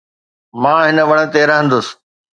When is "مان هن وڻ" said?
0.61-1.19